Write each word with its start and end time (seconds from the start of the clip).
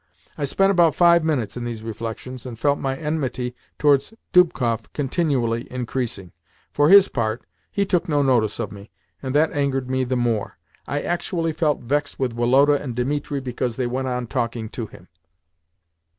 I 0.35 0.45
spent 0.45 0.71
about 0.71 0.95
five 0.95 1.23
minutes 1.23 1.55
in 1.55 1.63
these 1.63 1.83
reflections, 1.83 2.47
and 2.47 2.57
felt 2.57 2.79
my 2.79 2.97
enmity 2.97 3.53
towards 3.77 4.15
Dubkoff 4.33 4.91
continually 4.93 5.71
increasing. 5.71 6.31
For 6.71 6.89
his 6.89 7.07
part, 7.07 7.45
he 7.71 7.85
took 7.85 8.09
no 8.09 8.23
notice 8.23 8.57
of 8.59 8.71
me, 8.71 8.89
and 9.21 9.35
that 9.35 9.51
angered 9.53 9.91
me 9.91 10.03
the 10.03 10.15
more. 10.17 10.57
I 10.87 11.01
actually 11.01 11.53
felt 11.53 11.81
vexed 11.81 12.17
with 12.17 12.33
Woloda 12.33 12.81
and 12.81 12.95
Dimitri 12.95 13.41
because 13.41 13.75
they 13.75 13.85
went 13.85 14.07
on 14.07 14.25
talking 14.25 14.69
to 14.69 14.87
him. 14.87 15.07